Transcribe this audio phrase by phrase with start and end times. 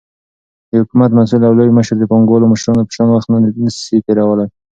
[0.73, 3.27] دحكومت مسؤل او لوى مشر دپانگوالو مشرانو په شان وخت
[3.63, 4.47] نسي تيرولاى،